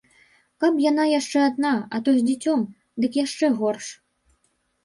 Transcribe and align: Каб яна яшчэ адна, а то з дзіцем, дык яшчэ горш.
Каб 0.63 0.79
яна 0.85 1.03
яшчэ 1.19 1.39
адна, 1.49 1.73
а 1.97 2.01
то 2.07 2.15
з 2.17 2.21
дзіцем, 2.31 2.65
дык 3.05 3.11
яшчэ 3.25 3.45
горш. 3.61 3.85